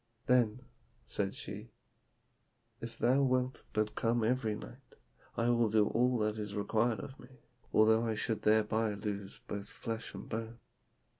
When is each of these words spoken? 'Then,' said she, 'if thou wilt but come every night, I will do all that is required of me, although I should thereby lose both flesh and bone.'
'Then,' 0.25 0.63
said 1.05 1.35
she, 1.35 1.69
'if 2.81 2.97
thou 2.97 3.21
wilt 3.21 3.61
but 3.71 3.93
come 3.93 4.23
every 4.23 4.55
night, 4.55 4.95
I 5.37 5.51
will 5.51 5.69
do 5.69 5.89
all 5.89 6.17
that 6.21 6.39
is 6.39 6.55
required 6.55 6.99
of 6.99 7.19
me, 7.19 7.27
although 7.71 8.03
I 8.03 8.15
should 8.15 8.41
thereby 8.41 8.95
lose 8.95 9.41
both 9.47 9.67
flesh 9.69 10.15
and 10.15 10.27
bone.' 10.27 10.57